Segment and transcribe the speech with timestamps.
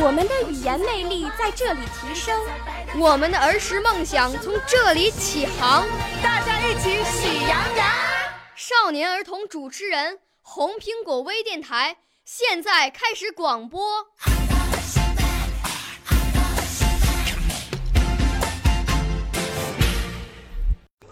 [0.00, 2.40] 我们的语言魅力在这里提升，
[3.00, 5.84] 我们的儿时梦想从这里起航。
[6.22, 7.86] 大家一起喜羊羊。
[8.54, 14.06] 少年儿童主持人，红苹果微电台现在开始广播。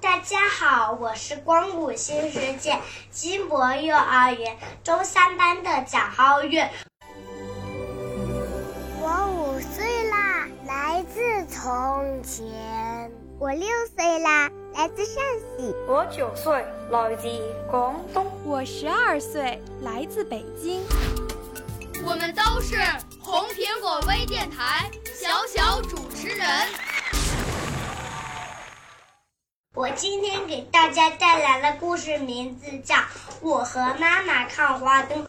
[0.00, 2.78] 大家好，我是光谷新世界
[3.10, 6.70] 金博幼儿园中三班的蒋浩月。
[11.68, 13.12] 从前。
[13.38, 15.22] 我六岁啦，来自陕
[15.58, 15.74] 西。
[15.86, 17.28] 我九岁，来自
[17.70, 18.24] 广东。
[18.42, 20.82] 我十二岁，来自北京。
[22.06, 22.76] 我们都是
[23.20, 26.48] 红苹果微电台小小主持人。
[29.74, 32.94] 我今天给大家带来的故事名字叫
[33.42, 35.22] 《我和妈妈看花灯》。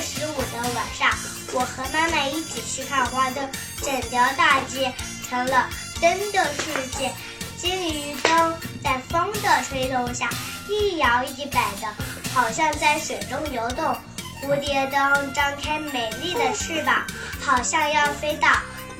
[0.00, 1.10] 十五的晚上，
[1.52, 3.48] 我和妈妈一起去看花灯，
[3.82, 4.92] 整条大街
[5.28, 5.68] 成了
[6.00, 7.12] 灯的世界。
[7.56, 10.28] 金鱼灯在风的吹动下
[10.68, 11.88] 一摇一摆的，
[12.34, 13.96] 好像在水中游动。
[14.42, 17.06] 蝴蝶灯张开美丽的翅膀，
[17.40, 18.48] 好像要飞到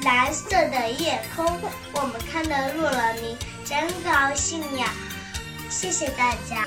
[0.02, 1.44] 蓝色的夜空。
[1.92, 4.88] 我们看得入了迷，真高兴呀！
[5.68, 6.66] 谢谢大家。